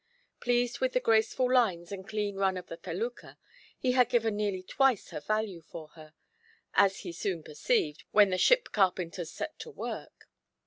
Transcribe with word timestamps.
Pleased 0.39 0.79
with 0.79 0.93
the 0.93 0.99
graceful 0.99 1.53
lines 1.53 1.91
and 1.91 2.09
clean 2.09 2.35
run 2.37 2.57
of 2.57 2.65
the 2.65 2.77
felucca, 2.77 3.37
he 3.77 3.91
had 3.91 4.09
given 4.09 4.35
nearly 4.35 4.63
twice 4.63 5.11
her 5.11 5.19
value 5.19 5.61
for 5.61 5.89
her; 5.89 6.15
as 6.73 7.01
he 7.01 7.11
soon 7.11 7.43
perceived 7.43 8.03
when 8.09 8.31
the 8.31 8.37
ship 8.39 8.69
carpenters 8.71 9.29
set 9.29 9.59
to 9.59 9.69
work. 9.69 10.27